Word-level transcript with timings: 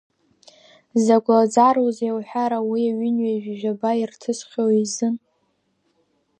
Закә 1.05 1.29
лаӡароузеи 1.37 2.15
уҳәарауеи 2.17 2.95
ҩынҩажәи 2.97 3.57
жәаба 3.59 3.91
ирҭысхьоу 4.01 4.69
изын! 4.83 5.15